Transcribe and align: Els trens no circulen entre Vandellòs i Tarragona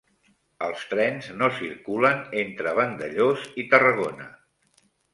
Els 0.67 0.85
trens 0.93 1.27
no 1.41 1.51
circulen 1.59 2.25
entre 2.47 2.75
Vandellòs 2.83 3.47
i 3.67 3.71
Tarragona 3.77 4.31